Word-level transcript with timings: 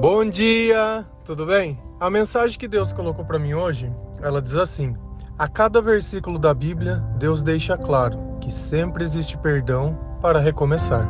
Bom 0.00 0.24
dia, 0.24 1.04
tudo 1.24 1.46
bem? 1.46 1.78
A 1.98 2.08
mensagem 2.10 2.58
que 2.58 2.68
Deus 2.68 2.92
colocou 2.92 3.24
para 3.24 3.38
mim 3.38 3.54
hoje, 3.54 3.92
ela 4.22 4.40
diz 4.40 4.56
assim: 4.56 4.94
A 5.38 5.48
cada 5.48 5.80
versículo 5.80 6.38
da 6.38 6.54
Bíblia, 6.54 6.96
Deus 7.18 7.42
deixa 7.42 7.76
claro 7.76 8.18
que 8.40 8.52
sempre 8.52 9.04
existe 9.04 9.36
perdão 9.38 9.98
para 10.20 10.38
recomeçar. 10.38 11.08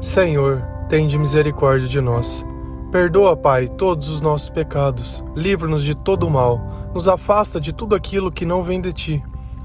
Senhor, 0.00 0.62
tende 0.88 1.18
misericórdia 1.18 1.88
de 1.88 2.00
nós. 2.00 2.44
Perdoa, 2.92 3.36
Pai, 3.36 3.66
todos 3.66 4.08
os 4.08 4.20
nossos 4.20 4.48
pecados. 4.48 5.24
Livra-nos 5.34 5.82
de 5.82 5.94
todo 5.94 6.26
o 6.26 6.30
mal. 6.30 6.60
Nos 6.94 7.08
afasta 7.08 7.60
de 7.60 7.72
tudo 7.72 7.94
aquilo 7.94 8.30
que 8.32 8.46
não 8.46 8.62
vem 8.62 8.80
de 8.80 8.92
ti. 8.92 9.24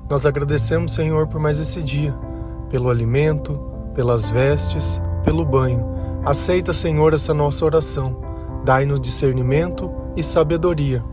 Nós 0.09 0.25
agradecemos, 0.25 0.93
Senhor, 0.93 1.27
por 1.27 1.39
mais 1.39 1.59
esse 1.59 1.81
dia, 1.81 2.13
pelo 2.69 2.89
alimento, 2.89 3.53
pelas 3.93 4.29
vestes, 4.29 5.01
pelo 5.23 5.45
banho. 5.45 6.00
Aceita, 6.23 6.71
Senhor, 6.71 7.15
essa 7.15 7.33
nossa 7.33 7.65
oração. 7.65 8.15
Dai-nos 8.63 9.01
discernimento 9.01 9.91
e 10.15 10.23
sabedoria, 10.23 11.03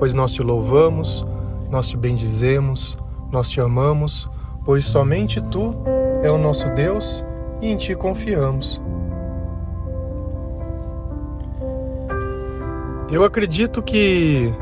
pois 0.00 0.14
nós 0.14 0.32
te 0.32 0.42
louvamos, 0.42 1.24
nós 1.70 1.86
te 1.86 1.96
bendizemos, 1.96 2.98
nós 3.30 3.48
te 3.48 3.60
amamos, 3.60 4.28
pois 4.64 4.84
somente 4.84 5.40
tu 5.40 5.76
é 6.24 6.30
o 6.30 6.36
nosso 6.36 6.68
Deus 6.70 7.24
e 7.60 7.68
em 7.68 7.76
ti 7.76 7.94
confiamos. 7.94 8.82
Eu 13.10 13.22
acredito 13.22 13.80
que 13.80 14.52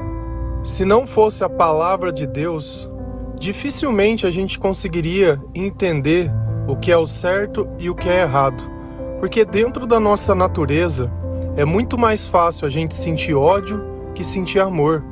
se 0.62 0.84
não 0.84 1.06
fosse 1.06 1.42
a 1.42 1.48
palavra 1.48 2.12
de 2.12 2.26
Deus, 2.26 2.90
dificilmente 3.38 4.26
a 4.26 4.30
gente 4.30 4.58
conseguiria 4.58 5.40
entender 5.54 6.30
o 6.68 6.76
que 6.76 6.92
é 6.92 6.96
o 6.98 7.06
certo 7.06 7.66
e 7.78 7.88
o 7.88 7.94
que 7.94 8.10
é 8.10 8.20
errado. 8.20 8.75
Porque 9.18 9.44
dentro 9.44 9.86
da 9.86 9.98
nossa 9.98 10.34
natureza 10.34 11.10
é 11.56 11.64
muito 11.64 11.98
mais 11.98 12.26
fácil 12.26 12.66
a 12.66 12.70
gente 12.70 12.94
sentir 12.94 13.34
ódio 13.34 13.82
que 14.14 14.24
sentir 14.24 14.60
amor. 14.60 15.02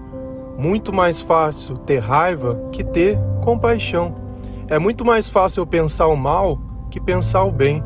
Muito 0.57 0.93
mais 0.93 1.21
fácil 1.21 1.77
ter 1.77 1.99
raiva 1.99 2.69
que 2.71 2.85
ter 2.85 3.19
compaixão. 3.43 4.15
É 4.69 4.79
muito 4.79 5.05
mais 5.05 5.29
fácil 5.29 5.63
eu 5.63 5.67
pensar 5.67 6.07
o 6.07 6.17
mal 6.17 6.59
que 6.91 7.01
pensar 7.01 7.45
o 7.45 7.51
bem. 7.51 7.83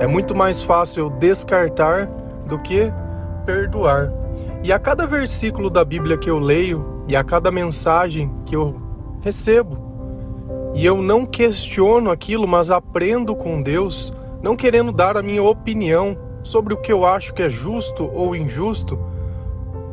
É 0.00 0.06
muito 0.06 0.34
mais 0.34 0.62
fácil 0.62 1.04
eu 1.04 1.10
descartar 1.10 2.06
do 2.46 2.58
que 2.58 2.92
perdoar. 3.44 4.12
E 4.62 4.72
a 4.72 4.78
cada 4.78 5.06
versículo 5.06 5.70
da 5.70 5.84
Bíblia 5.84 6.16
que 6.16 6.28
eu 6.28 6.38
leio 6.38 7.04
e 7.08 7.14
a 7.14 7.22
cada 7.22 7.50
mensagem 7.50 8.30
que 8.44 8.56
eu 8.56 8.80
recebo, 9.20 9.78
e 10.74 10.84
eu 10.84 11.00
não 11.00 11.24
questiono 11.24 12.10
aquilo, 12.10 12.46
mas 12.46 12.70
aprendo 12.70 13.34
com 13.34 13.62
Deus, 13.62 14.12
não 14.42 14.56
querendo 14.56 14.92
dar 14.92 15.16
a 15.16 15.22
minha 15.22 15.42
opinião 15.42 16.16
sobre 16.42 16.72
o 16.72 16.76
que 16.76 16.92
eu 16.92 17.04
acho 17.04 17.34
que 17.34 17.42
é 17.42 17.50
justo 17.50 18.10
ou 18.14 18.36
injusto, 18.36 18.98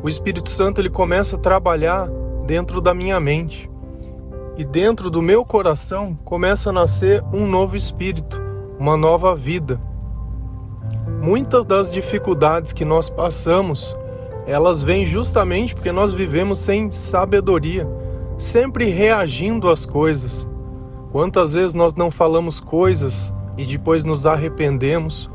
o 0.02 0.08
Espírito 0.08 0.48
Santo 0.50 0.80
ele 0.80 0.90
começa 0.90 1.36
a 1.36 1.38
trabalhar 1.38 2.08
dentro 2.46 2.80
da 2.80 2.94
minha 2.94 3.18
mente. 3.18 3.70
E 4.56 4.64
dentro 4.64 5.10
do 5.10 5.20
meu 5.20 5.44
coração 5.44 6.16
começa 6.24 6.70
a 6.70 6.72
nascer 6.72 7.24
um 7.32 7.46
novo 7.46 7.76
espírito, 7.76 8.40
uma 8.78 8.96
nova 8.96 9.34
vida. 9.34 9.80
Muitas 11.20 11.64
das 11.64 11.90
dificuldades 11.90 12.72
que 12.72 12.84
nós 12.84 13.10
passamos 13.10 13.96
elas 14.46 14.82
vêm 14.82 15.06
justamente 15.06 15.74
porque 15.74 15.90
nós 15.90 16.12
vivemos 16.12 16.58
sem 16.58 16.90
sabedoria, 16.90 17.88
sempre 18.36 18.84
reagindo 18.86 19.70
às 19.70 19.86
coisas. 19.86 20.48
Quantas 21.12 21.54
vezes 21.54 21.74
nós 21.74 21.94
não 21.94 22.10
falamos 22.10 22.60
coisas 22.60 23.34
e 23.56 23.64
depois 23.64 24.04
nos 24.04 24.26
arrependemos, 24.26 25.30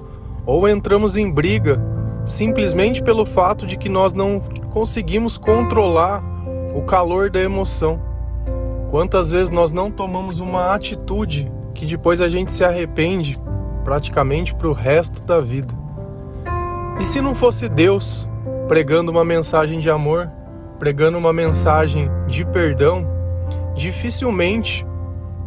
ou 0.46 0.68
entramos 0.68 1.16
em 1.16 1.32
briga 1.32 1.80
simplesmente 2.26 3.02
pelo 3.02 3.26
fato 3.26 3.66
de 3.66 3.78
que 3.78 3.90
nós 3.90 4.14
não 4.14 4.40
conseguimos 4.70 5.38
controlar 5.38 6.24
o 6.74 6.82
calor 6.84 7.30
da 7.30 7.40
emoção. 7.40 8.00
Quantas 8.92 9.32
vezes 9.32 9.50
nós 9.50 9.72
não 9.72 9.90
tomamos 9.90 10.40
uma 10.40 10.74
atitude 10.74 11.52
que 11.74 11.86
depois 11.86 12.22
a 12.22 12.28
gente 12.28 12.52
se 12.52 12.64
arrepende 12.64 13.40
praticamente 13.84 14.54
para 14.54 14.68
o 14.68 14.74
resto 14.74 15.24
da 15.24 15.40
vida? 15.40 15.74
E 17.00 17.06
se 17.06 17.22
não 17.22 17.34
fosse 17.34 17.70
Deus, 17.70 18.28
pregando 18.68 19.12
uma 19.12 19.24
mensagem 19.24 19.80
de 19.80 19.90
amor, 19.90 20.30
pregando 20.78 21.18
uma 21.18 21.34
mensagem 21.34 22.10
de 22.28 22.46
perdão, 22.46 23.08
dificilmente 23.76 24.86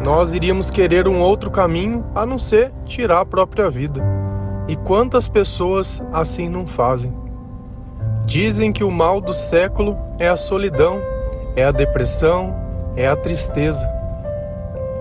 nós 0.05 0.35
iríamos 0.35 0.71
querer 0.71 1.07
um 1.07 1.21
outro 1.21 1.51
caminho 1.51 2.05
a 2.15 2.27
não 2.27 2.39
ser 2.39 2.73
tirar 2.85 3.21
a 3.21 3.27
própria 3.27 3.71
vida. 3.71 4.03
E 4.67 4.75
quantas 4.75 5.29
pessoas 5.29 6.03
assim 6.13 6.49
não 6.49 6.67
fazem? 6.67 7.15
Dizem 8.27 8.73
que 8.73 8.83
o 8.83 8.91
mal 8.91 9.21
do 9.21 9.33
século 9.33 9.97
é 10.19 10.29
a 10.29 10.37
solidão, 10.37 11.01
é 11.55 11.65
a 11.65 11.71
depressão, 11.71 12.55
é 12.97 13.07
a 13.07 13.15
tristeza. 13.15 13.89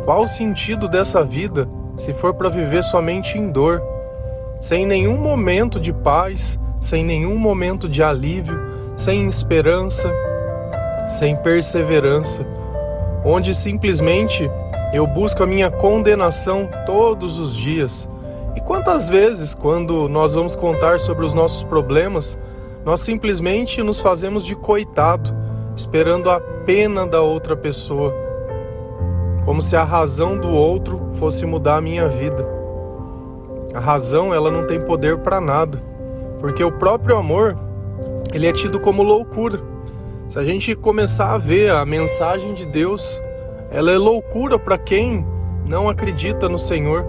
Qual 0.05 0.21
o 0.21 0.27
sentido 0.27 0.87
dessa 0.87 1.23
vida 1.23 1.67
se 1.97 2.13
for 2.13 2.33
para 2.33 2.49
viver 2.49 2.83
somente 2.83 3.37
em 3.37 3.51
dor, 3.51 3.81
sem 4.59 4.85
nenhum 4.85 5.17
momento 5.17 5.79
de 5.79 5.93
paz, 5.93 6.59
sem 6.79 7.03
nenhum 7.03 7.37
momento 7.37 7.87
de 7.87 8.01
alívio, 8.01 8.59
sem 8.95 9.27
esperança, 9.27 10.11
sem 11.07 11.35
perseverança, 11.35 12.45
onde 13.23 13.53
simplesmente 13.53 14.49
eu 14.93 15.07
busco 15.07 15.41
a 15.43 15.47
minha 15.47 15.71
condenação 15.71 16.69
todos 16.85 17.39
os 17.39 17.55
dias. 17.55 18.09
E 18.55 18.61
quantas 18.61 19.07
vezes, 19.07 19.55
quando 19.55 20.09
nós 20.09 20.33
vamos 20.33 20.55
contar 20.55 20.99
sobre 20.99 21.25
os 21.25 21.33
nossos 21.33 21.63
problemas, 21.63 22.37
nós 22.83 22.99
simplesmente 22.99 23.81
nos 23.81 23.99
fazemos 23.99 24.45
de 24.45 24.55
coitado, 24.55 25.33
esperando 25.75 26.29
a 26.29 26.39
pena 26.39 27.07
da 27.07 27.21
outra 27.21 27.55
pessoa, 27.55 28.13
como 29.45 29.61
se 29.61 29.75
a 29.75 29.83
razão 29.83 30.37
do 30.37 30.49
outro 30.49 31.11
fosse 31.15 31.45
mudar 31.45 31.77
a 31.77 31.81
minha 31.81 32.09
vida. 32.09 32.45
A 33.73 33.79
razão, 33.79 34.33
ela 34.33 34.51
não 34.51 34.67
tem 34.67 34.81
poder 34.81 35.19
para 35.19 35.39
nada. 35.39 35.81
Porque 36.39 36.63
o 36.63 36.71
próprio 36.71 37.17
amor, 37.17 37.55
ele 38.33 38.47
é 38.47 38.51
tido 38.51 38.79
como 38.79 39.03
loucura. 39.03 39.59
Se 40.27 40.39
a 40.39 40.43
gente 40.43 40.75
começar 40.75 41.33
a 41.33 41.37
ver 41.37 41.71
a 41.71 41.85
mensagem 41.85 42.53
de 42.53 42.65
Deus, 42.65 43.21
ela 43.71 43.89
é 43.89 43.97
loucura 43.97 44.59
para 44.59 44.77
quem 44.77 45.25
não 45.67 45.87
acredita 45.87 46.49
no 46.49 46.59
Senhor, 46.59 47.05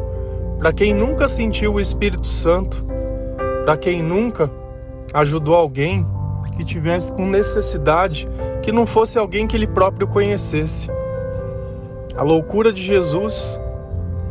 para 0.59 0.73
quem 0.73 0.95
nunca 0.95 1.27
sentiu 1.27 1.75
o 1.75 1.81
Espírito 1.81 2.29
Santo, 2.29 2.87
para 3.65 3.77
quem 3.77 4.01
nunca 4.01 4.49
ajudou 5.13 5.57
alguém 5.57 6.07
que 6.57 6.65
tivesse 6.65 7.13
com 7.13 7.27
necessidade, 7.27 8.29
que 8.63 8.71
não 8.71 8.87
fosse 8.87 9.19
alguém 9.19 9.49
que 9.49 9.57
ele 9.57 9.67
próprio 9.67 10.07
conhecesse. 10.07 10.89
A 12.17 12.23
loucura 12.23 12.73
de 12.73 12.81
Jesus 12.81 13.61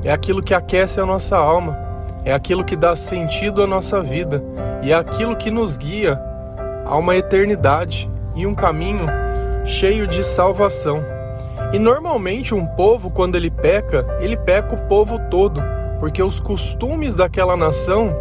é 0.05 0.11
aquilo 0.11 0.41
que 0.41 0.53
aquece 0.53 1.01
a 1.01 1.05
nossa 1.05 1.37
alma, 1.37 1.77
é 2.23 2.31
aquilo 2.31 2.63
que 2.63 2.77
dá 2.77 2.95
sentido 2.95 3.61
à 3.61 3.67
nossa 3.67 4.01
vida 4.01 4.41
e 4.81 4.93
é 4.93 4.95
aquilo 4.95 5.35
que 5.35 5.51
nos 5.51 5.75
guia 5.75 6.17
a 6.85 6.95
uma 6.95 7.15
eternidade 7.15 8.09
e 8.35 8.47
um 8.47 8.55
caminho 8.55 9.07
cheio 9.65 10.07
de 10.07 10.23
salvação. 10.23 11.20
E 11.73 11.79
normalmente 11.79 12.53
um 12.53 12.65
povo, 12.65 13.09
quando 13.09 13.35
ele 13.35 13.49
peca, 13.49 14.05
ele 14.19 14.35
peca 14.35 14.75
o 14.75 14.87
povo 14.87 15.17
todo, 15.29 15.61
porque 15.99 16.21
os 16.21 16.39
costumes 16.39 17.13
daquela 17.13 17.55
nação, 17.55 18.13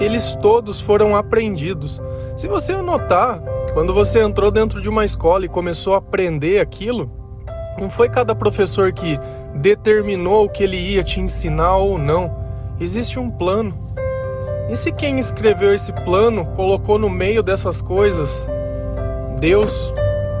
eles 0.00 0.34
todos 0.36 0.80
foram 0.80 1.14
aprendidos. 1.14 2.02
Se 2.36 2.48
você 2.48 2.76
notar, 2.76 3.40
quando 3.74 3.94
você 3.94 4.20
entrou 4.20 4.50
dentro 4.50 4.80
de 4.80 4.88
uma 4.88 5.04
escola 5.04 5.44
e 5.44 5.48
começou 5.48 5.94
a 5.94 5.98
aprender 5.98 6.58
aquilo, 6.58 7.10
não 7.78 7.88
foi 7.88 8.08
cada 8.08 8.34
professor 8.34 8.92
que 8.92 9.18
determinou 9.54 10.44
o 10.44 10.48
que 10.48 10.64
ele 10.64 10.76
ia 10.76 11.04
te 11.04 11.20
ensinar 11.20 11.76
ou 11.76 11.96
não. 11.96 12.34
Existe 12.80 13.18
um 13.18 13.30
plano. 13.30 13.78
E 14.68 14.74
se 14.74 14.90
quem 14.90 15.18
escreveu 15.18 15.72
esse 15.74 15.92
plano 15.92 16.44
colocou 16.56 16.98
no 16.98 17.10
meio 17.10 17.42
dessas 17.42 17.82
coisas 17.82 18.48
Deus 19.38 19.92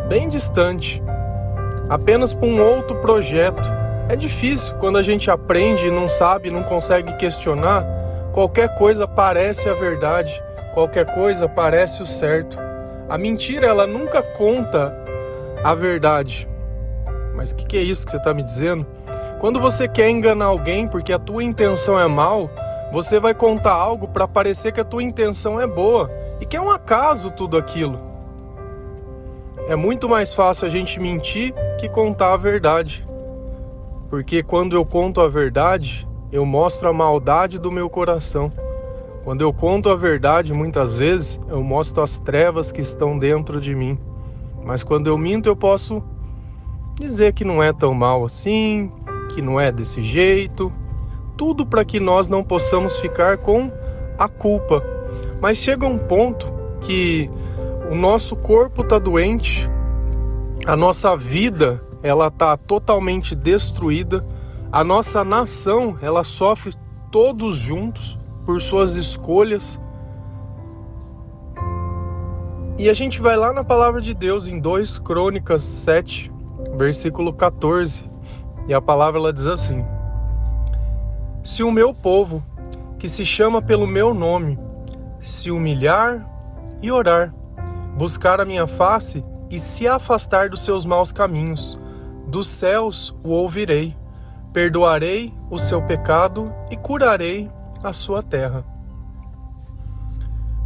bem 0.08 0.28
distante, 0.28 1.02
apenas 1.90 2.32
para 2.32 2.48
um 2.48 2.62
outro 2.62 2.96
projeto? 3.00 3.68
É 4.08 4.16
difícil 4.16 4.74
quando 4.76 4.96
a 4.96 5.02
gente 5.02 5.30
aprende 5.30 5.88
e 5.88 5.90
não 5.90 6.08
sabe, 6.08 6.50
não 6.50 6.62
consegue 6.62 7.12
questionar. 7.14 7.84
Qualquer 8.32 8.74
coisa 8.76 9.06
parece 9.06 9.68
a 9.68 9.74
verdade, 9.74 10.42
qualquer 10.72 11.12
coisa 11.14 11.48
parece 11.48 12.02
o 12.02 12.06
certo. 12.06 12.58
A 13.08 13.18
mentira, 13.18 13.66
ela 13.66 13.86
nunca 13.86 14.22
conta 14.22 14.96
a 15.64 15.74
verdade. 15.74 16.48
Mas 17.34 17.50
o 17.50 17.56
que, 17.56 17.66
que 17.66 17.76
é 17.76 17.82
isso 17.82 18.04
que 18.04 18.12
você 18.12 18.16
está 18.16 18.32
me 18.32 18.42
dizendo? 18.42 18.86
Quando 19.40 19.60
você 19.60 19.88
quer 19.88 20.08
enganar 20.10 20.46
alguém 20.46 20.86
porque 20.86 21.12
a 21.12 21.18
tua 21.18 21.42
intenção 21.42 21.98
é 21.98 22.06
mal, 22.06 22.50
você 22.92 23.18
vai 23.18 23.32
contar 23.32 23.72
algo 23.72 24.08
para 24.08 24.28
parecer 24.28 24.72
que 24.72 24.80
a 24.80 24.84
tua 24.84 25.02
intenção 25.02 25.60
é 25.60 25.66
boa 25.66 26.10
e 26.40 26.46
que 26.46 26.56
é 26.56 26.60
um 26.60 26.70
acaso 26.70 27.30
tudo 27.30 27.56
aquilo. 27.56 28.09
É 29.68 29.76
muito 29.76 30.08
mais 30.08 30.34
fácil 30.34 30.66
a 30.66 30.70
gente 30.70 30.98
mentir 30.98 31.54
que 31.78 31.88
contar 31.88 32.34
a 32.34 32.36
verdade. 32.36 33.06
Porque 34.08 34.42
quando 34.42 34.74
eu 34.74 34.84
conto 34.84 35.20
a 35.20 35.28
verdade, 35.28 36.06
eu 36.32 36.44
mostro 36.44 36.88
a 36.88 36.92
maldade 36.92 37.58
do 37.58 37.70
meu 37.70 37.88
coração. 37.88 38.52
Quando 39.22 39.42
eu 39.42 39.52
conto 39.52 39.88
a 39.88 39.94
verdade, 39.94 40.52
muitas 40.52 40.96
vezes 40.96 41.40
eu 41.48 41.62
mostro 41.62 42.02
as 42.02 42.18
trevas 42.18 42.72
que 42.72 42.80
estão 42.80 43.18
dentro 43.18 43.60
de 43.60 43.74
mim. 43.74 43.98
Mas 44.64 44.82
quando 44.82 45.06
eu 45.06 45.16
minto, 45.16 45.48
eu 45.48 45.56
posso 45.56 46.02
dizer 46.94 47.34
que 47.34 47.44
não 47.44 47.62
é 47.62 47.72
tão 47.72 47.94
mal 47.94 48.24
assim, 48.24 48.90
que 49.34 49.40
não 49.40 49.60
é 49.60 49.70
desse 49.70 50.02
jeito. 50.02 50.72
Tudo 51.36 51.64
para 51.64 51.84
que 51.84 52.00
nós 52.00 52.28
não 52.28 52.42
possamos 52.42 52.96
ficar 52.96 53.38
com 53.38 53.70
a 54.18 54.28
culpa. 54.28 54.82
Mas 55.40 55.58
chega 55.58 55.86
um 55.86 55.98
ponto 55.98 56.52
que 56.80 57.30
o 57.90 57.94
nosso 57.96 58.36
corpo 58.36 58.82
está 58.82 59.00
doente, 59.00 59.68
a 60.64 60.76
nossa 60.76 61.16
vida 61.16 61.84
ela 62.04 62.28
está 62.28 62.56
totalmente 62.56 63.34
destruída, 63.34 64.24
a 64.70 64.84
nossa 64.84 65.24
nação 65.24 65.98
ela 66.00 66.22
sofre 66.22 66.72
todos 67.10 67.56
juntos 67.56 68.16
por 68.46 68.60
suas 68.60 68.94
escolhas. 68.94 69.80
E 72.78 72.88
a 72.88 72.94
gente 72.94 73.20
vai 73.20 73.36
lá 73.36 73.52
na 73.52 73.64
palavra 73.64 74.00
de 74.00 74.14
Deus 74.14 74.46
em 74.46 74.60
2 74.60 75.00
Crônicas 75.00 75.62
7, 75.62 76.32
versículo 76.76 77.32
14, 77.32 78.08
e 78.68 78.72
a 78.72 78.80
palavra 78.80 79.18
ela 79.18 79.32
diz 79.32 79.48
assim: 79.48 79.84
Se 81.42 81.64
o 81.64 81.72
meu 81.72 81.92
povo, 81.92 82.40
que 83.00 83.08
se 83.08 83.26
chama 83.26 83.60
pelo 83.60 83.86
meu 83.86 84.14
nome, 84.14 84.56
se 85.18 85.50
humilhar 85.50 86.24
e 86.80 86.92
orar, 86.92 87.34
buscar 87.96 88.40
a 88.40 88.44
minha 88.44 88.66
face 88.66 89.24
e 89.50 89.58
se 89.58 89.86
afastar 89.86 90.48
dos 90.48 90.62
seus 90.62 90.84
maus 90.84 91.12
caminhos, 91.12 91.78
dos 92.26 92.48
céus 92.48 93.14
o 93.24 93.30
ouvirei, 93.30 93.96
perdoarei 94.52 95.34
o 95.50 95.58
seu 95.58 95.82
pecado 95.82 96.52
e 96.70 96.76
curarei 96.76 97.50
a 97.82 97.92
sua 97.92 98.22
terra. 98.22 98.64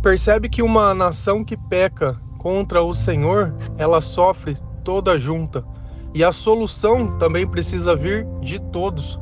Percebe 0.02 0.50
que 0.50 0.62
uma 0.62 0.92
nação 0.92 1.42
que 1.42 1.56
peca 1.56 2.20
contra 2.38 2.82
o 2.82 2.92
Senhor, 2.92 3.54
ela 3.78 4.02
sofre 4.02 4.58
toda 4.84 5.18
junta. 5.18 5.64
E 6.12 6.22
a 6.22 6.30
solução 6.30 7.18
também 7.18 7.46
precisa 7.46 7.96
vir 7.96 8.26
de 8.42 8.60
todos. 8.60 9.18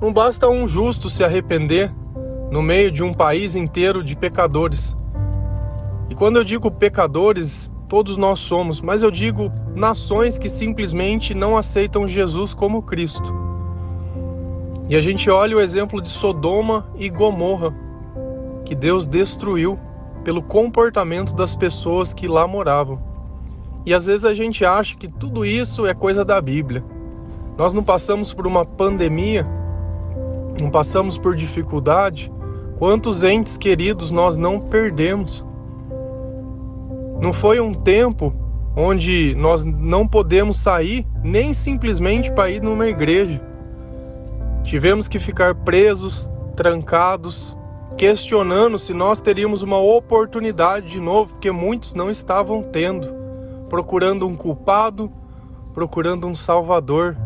Não 0.00 0.12
basta 0.12 0.46
um 0.48 0.68
justo 0.68 1.08
se 1.08 1.24
arrepender 1.24 1.90
no 2.50 2.60
meio 2.60 2.92
de 2.92 3.02
um 3.02 3.12
país 3.12 3.54
inteiro 3.54 4.04
de 4.04 4.14
pecadores. 4.14 4.94
E 6.10 6.14
quando 6.14 6.36
eu 6.36 6.44
digo 6.44 6.70
pecadores, 6.70 7.70
todos 7.88 8.16
nós 8.16 8.38
somos, 8.38 8.80
mas 8.80 9.02
eu 9.02 9.10
digo 9.10 9.50
nações 9.74 10.38
que 10.38 10.48
simplesmente 10.48 11.34
não 11.34 11.56
aceitam 11.56 12.06
Jesus 12.06 12.54
como 12.54 12.82
Cristo. 12.82 13.34
E 14.88 14.96
a 14.96 15.00
gente 15.00 15.28
olha 15.28 15.56
o 15.56 15.60
exemplo 15.60 16.00
de 16.00 16.08
Sodoma 16.08 16.86
e 16.96 17.08
Gomorra, 17.08 17.74
que 18.64 18.74
Deus 18.74 19.06
destruiu 19.06 19.78
pelo 20.24 20.42
comportamento 20.42 21.34
das 21.34 21.54
pessoas 21.54 22.12
que 22.12 22.26
lá 22.26 22.46
moravam. 22.46 22.98
E 23.84 23.94
às 23.94 24.06
vezes 24.06 24.24
a 24.24 24.34
gente 24.34 24.64
acha 24.64 24.96
que 24.96 25.08
tudo 25.08 25.44
isso 25.44 25.86
é 25.86 25.94
coisa 25.94 26.24
da 26.24 26.40
Bíblia. 26.40 26.84
Nós 27.56 27.72
não 27.72 27.82
passamos 27.82 28.32
por 28.32 28.46
uma 28.46 28.64
pandemia, 28.64 29.46
não 30.60 30.70
passamos 30.70 31.16
por 31.16 31.34
dificuldade. 31.34 32.30
Quantos 32.78 33.24
entes 33.24 33.56
queridos 33.56 34.10
nós 34.10 34.36
não 34.36 34.60
perdemos? 34.60 35.44
Não 37.20 37.32
foi 37.32 37.58
um 37.60 37.74
tempo 37.74 38.32
onde 38.76 39.34
nós 39.34 39.64
não 39.64 40.06
podemos 40.06 40.58
sair 40.58 41.04
nem 41.22 41.52
simplesmente 41.52 42.30
para 42.30 42.50
ir 42.50 42.62
numa 42.62 42.86
igreja. 42.86 43.40
Tivemos 44.62 45.08
que 45.08 45.18
ficar 45.18 45.54
presos, 45.54 46.30
trancados, 46.54 47.56
questionando 47.96 48.78
se 48.78 48.94
nós 48.94 49.18
teríamos 49.20 49.62
uma 49.62 49.78
oportunidade 49.78 50.90
de 50.90 51.00
novo, 51.00 51.32
porque 51.32 51.50
muitos 51.50 51.94
não 51.94 52.08
estavam 52.08 52.62
tendo, 52.62 53.12
procurando 53.68 54.26
um 54.26 54.36
culpado, 54.36 55.10
procurando 55.74 56.28
um 56.28 56.34
salvador. 56.34 57.16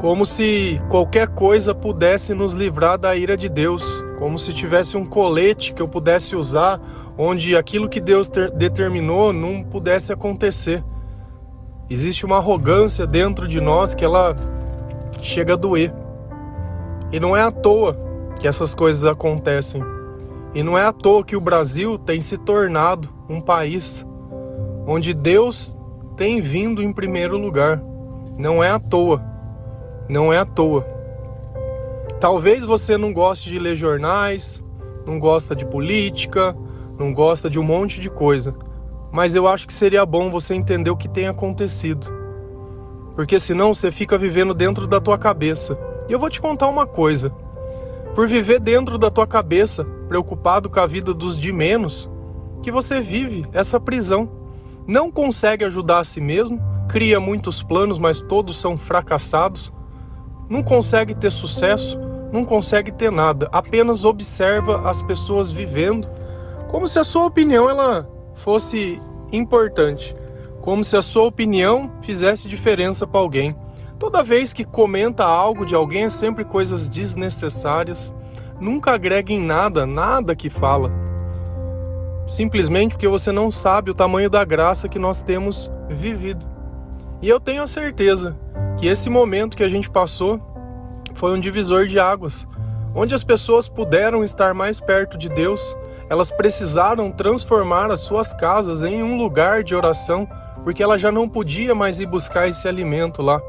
Como 0.00 0.26
se 0.26 0.80
qualquer 0.88 1.28
coisa 1.28 1.72
pudesse 1.74 2.34
nos 2.34 2.52
livrar 2.52 2.98
da 2.98 3.14
ira 3.14 3.36
de 3.36 3.48
Deus, 3.48 3.84
como 4.18 4.38
se 4.38 4.52
tivesse 4.52 4.96
um 4.96 5.04
colete 5.04 5.72
que 5.72 5.80
eu 5.80 5.88
pudesse 5.88 6.34
usar, 6.34 6.80
onde 7.16 7.56
aquilo 7.56 7.88
que 7.88 8.00
Deus 8.00 8.28
ter, 8.28 8.50
determinou 8.50 9.32
não 9.32 9.62
pudesse 9.62 10.12
acontecer. 10.12 10.84
Existe 11.88 12.26
uma 12.26 12.36
arrogância 12.36 13.06
dentro 13.06 13.46
de 13.46 13.60
nós 13.60 13.94
que 13.94 14.04
ela 14.04 14.36
chega 15.22 15.54
a 15.54 15.56
doer. 15.56 15.94
E 17.12 17.18
não 17.18 17.36
é 17.36 17.42
à 17.42 17.50
toa 17.50 17.96
que 18.38 18.46
essas 18.46 18.74
coisas 18.74 19.06
acontecem. 19.06 19.82
E 20.54 20.62
não 20.62 20.76
é 20.76 20.84
à 20.84 20.92
toa 20.92 21.24
que 21.24 21.36
o 21.36 21.40
Brasil 21.40 21.96
tem 21.96 22.20
se 22.20 22.36
tornado 22.36 23.08
um 23.28 23.40
país 23.40 24.06
onde 24.86 25.14
Deus 25.14 25.76
tem 26.16 26.40
vindo 26.40 26.82
em 26.82 26.92
primeiro 26.92 27.36
lugar. 27.36 27.80
Não 28.36 28.64
é 28.64 28.70
à 28.70 28.80
toa. 28.80 29.22
Não 30.08 30.32
é 30.32 30.38
à 30.38 30.44
toa. 30.44 30.97
Talvez 32.20 32.64
você 32.64 32.98
não 32.98 33.12
goste 33.12 33.48
de 33.48 33.60
ler 33.60 33.76
jornais, 33.76 34.62
não 35.06 35.20
gosta 35.20 35.54
de 35.54 35.64
política, 35.64 36.56
não 36.98 37.14
gosta 37.14 37.48
de 37.48 37.60
um 37.60 37.62
monte 37.62 38.00
de 38.00 38.10
coisa. 38.10 38.56
Mas 39.12 39.36
eu 39.36 39.46
acho 39.46 39.68
que 39.68 39.72
seria 39.72 40.04
bom 40.04 40.28
você 40.28 40.54
entender 40.54 40.90
o 40.90 40.96
que 40.96 41.08
tem 41.08 41.28
acontecido. 41.28 42.08
Porque 43.14 43.38
senão 43.38 43.72
você 43.72 43.92
fica 43.92 44.18
vivendo 44.18 44.52
dentro 44.52 44.86
da 44.86 45.00
tua 45.00 45.16
cabeça. 45.16 45.78
E 46.08 46.12
eu 46.12 46.18
vou 46.18 46.28
te 46.28 46.40
contar 46.40 46.66
uma 46.66 46.86
coisa. 46.86 47.30
Por 48.16 48.26
viver 48.26 48.58
dentro 48.58 48.98
da 48.98 49.10
tua 49.10 49.26
cabeça, 49.26 49.84
preocupado 50.08 50.68
com 50.68 50.80
a 50.80 50.86
vida 50.86 51.14
dos 51.14 51.38
de 51.38 51.52
menos, 51.52 52.10
que 52.62 52.72
você 52.72 53.00
vive 53.00 53.46
essa 53.52 53.78
prisão. 53.78 54.28
Não 54.88 55.08
consegue 55.08 55.64
ajudar 55.64 56.00
a 56.00 56.04
si 56.04 56.20
mesmo, 56.20 56.60
cria 56.88 57.20
muitos 57.20 57.62
planos, 57.62 57.96
mas 57.96 58.20
todos 58.20 58.60
são 58.60 58.76
fracassados. 58.76 59.72
Não 60.48 60.64
consegue 60.64 61.14
ter 61.14 61.30
sucesso, 61.30 62.07
não 62.32 62.44
consegue 62.44 62.92
ter 62.92 63.10
nada, 63.10 63.48
apenas 63.52 64.04
observa 64.04 64.88
as 64.88 65.02
pessoas 65.02 65.50
vivendo, 65.50 66.08
como 66.68 66.86
se 66.86 66.98
a 66.98 67.04
sua 67.04 67.24
opinião 67.24 67.68
ela 67.68 68.08
fosse 68.34 69.00
importante, 69.32 70.14
como 70.60 70.84
se 70.84 70.96
a 70.96 71.02
sua 71.02 71.24
opinião 71.24 71.90
fizesse 72.02 72.48
diferença 72.48 73.06
para 73.06 73.20
alguém. 73.20 73.56
Toda 73.98 74.22
vez 74.22 74.52
que 74.52 74.64
comenta 74.64 75.24
algo 75.24 75.66
de 75.66 75.74
alguém 75.74 76.04
é 76.04 76.10
sempre 76.10 76.44
coisas 76.44 76.88
desnecessárias, 76.88 78.12
nunca 78.60 78.92
agrega 78.92 79.32
em 79.32 79.40
nada, 79.40 79.86
nada 79.86 80.36
que 80.36 80.50
fala. 80.50 80.92
Simplesmente 82.26 82.92
porque 82.92 83.08
você 83.08 83.32
não 83.32 83.50
sabe 83.50 83.90
o 83.90 83.94
tamanho 83.94 84.28
da 84.28 84.44
graça 84.44 84.88
que 84.88 84.98
nós 84.98 85.22
temos 85.22 85.70
vivido. 85.88 86.46
E 87.22 87.28
eu 87.28 87.40
tenho 87.40 87.62
a 87.62 87.66
certeza 87.66 88.36
que 88.76 88.86
esse 88.86 89.10
momento 89.10 89.56
que 89.56 89.64
a 89.64 89.68
gente 89.68 89.90
passou 89.90 90.38
foi 91.18 91.32
um 91.32 91.40
divisor 91.40 91.88
de 91.88 91.98
águas, 91.98 92.46
onde 92.94 93.12
as 93.12 93.24
pessoas 93.24 93.68
puderam 93.68 94.22
estar 94.22 94.54
mais 94.54 94.78
perto 94.78 95.18
de 95.18 95.28
Deus, 95.28 95.76
elas 96.08 96.30
precisaram 96.30 97.10
transformar 97.10 97.90
as 97.90 98.02
suas 98.02 98.32
casas 98.32 98.82
em 98.82 99.02
um 99.02 99.18
lugar 99.18 99.64
de 99.64 99.74
oração, 99.74 100.28
porque 100.62 100.80
ela 100.80 100.96
já 100.96 101.10
não 101.10 101.28
podia 101.28 101.74
mais 101.74 101.98
ir 101.98 102.06
buscar 102.06 102.46
esse 102.46 102.68
alimento 102.68 103.20
lá. 103.20 103.42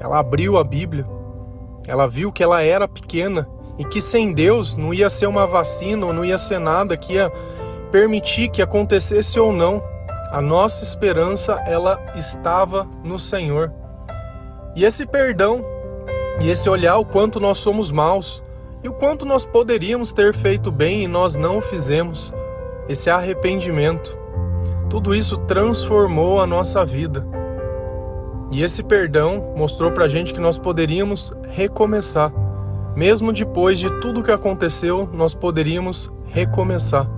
Ela 0.00 0.18
abriu 0.18 0.56
a 0.56 0.64
Bíblia, 0.64 1.06
ela 1.86 2.08
viu 2.08 2.32
que 2.32 2.42
ela 2.42 2.62
era 2.62 2.88
pequena 2.88 3.46
e 3.78 3.84
que 3.84 4.00
sem 4.00 4.32
Deus 4.32 4.74
não 4.74 4.94
ia 4.94 5.10
ser 5.10 5.26
uma 5.26 5.46
vacina 5.46 6.06
ou 6.06 6.14
não 6.14 6.24
ia 6.24 6.38
ser 6.38 6.58
nada 6.58 6.96
que 6.96 7.12
ia 7.12 7.30
permitir 7.92 8.48
que 8.48 8.62
acontecesse 8.62 9.38
ou 9.38 9.52
não. 9.52 9.84
A 10.32 10.40
nossa 10.40 10.82
esperança 10.82 11.62
ela 11.66 12.00
estava 12.16 12.88
no 13.04 13.18
Senhor. 13.18 13.70
E 14.74 14.82
esse 14.82 15.04
perdão 15.04 15.75
e 16.40 16.50
esse 16.50 16.68
olhar 16.68 16.98
o 16.98 17.04
quanto 17.04 17.40
nós 17.40 17.58
somos 17.58 17.90
maus 17.90 18.42
e 18.82 18.88
o 18.88 18.92
quanto 18.92 19.24
nós 19.24 19.44
poderíamos 19.44 20.12
ter 20.12 20.34
feito 20.34 20.70
bem 20.70 21.02
e 21.02 21.08
nós 21.08 21.34
não 21.34 21.58
o 21.58 21.60
fizemos. 21.62 22.32
Esse 22.88 23.10
arrependimento. 23.10 24.16
Tudo 24.88 25.14
isso 25.14 25.38
transformou 25.38 26.40
a 26.40 26.46
nossa 26.46 26.84
vida. 26.84 27.26
E 28.52 28.62
esse 28.62 28.82
perdão 28.82 29.52
mostrou 29.56 29.90
pra 29.90 30.06
gente 30.06 30.32
que 30.32 30.40
nós 30.40 30.56
poderíamos 30.56 31.32
recomeçar. 31.48 32.32
Mesmo 32.94 33.32
depois 33.32 33.78
de 33.78 33.90
tudo 34.00 34.22
que 34.22 34.30
aconteceu, 34.30 35.08
nós 35.12 35.34
poderíamos 35.34 36.12
recomeçar. 36.26 37.10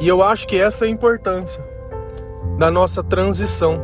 E 0.00 0.06
eu 0.06 0.22
acho 0.22 0.46
que 0.46 0.60
essa 0.60 0.84
é 0.84 0.88
a 0.88 0.90
importância 0.90 1.62
da 2.58 2.70
nossa 2.70 3.02
transição 3.02 3.80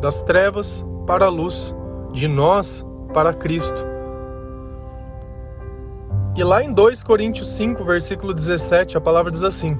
das 0.00 0.22
trevas 0.22 0.86
para 1.06 1.26
a 1.26 1.28
luz, 1.28 1.74
de 2.12 2.28
nós 2.28 2.86
para 3.12 3.34
Cristo. 3.34 3.91
E 6.34 6.42
lá 6.42 6.62
em 6.62 6.72
2 6.72 7.02
Coríntios 7.02 7.50
5, 7.52 7.84
versículo 7.84 8.32
17, 8.32 8.96
a 8.96 9.00
palavra 9.00 9.30
diz 9.30 9.44
assim: 9.44 9.78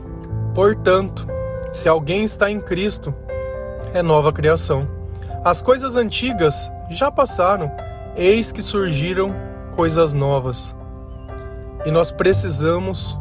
Portanto, 0.55 1.27
se 1.73 1.89
alguém 1.89 2.25
está 2.25 2.51
em 2.51 2.61
Cristo, 2.61 3.15
é 3.95 4.03
nova 4.03 4.31
criação. 4.33 4.87
As 5.43 5.63
coisas 5.63 5.97
antigas 5.97 6.71
já 6.91 7.11
passaram, 7.11 7.73
eis 8.15 8.53
que 8.53 8.61
surgiram 8.61 9.35
coisas 9.75 10.13
novas. 10.13 10.77
e 11.87 11.91
nós 11.91 12.13
precisamos 12.13 13.19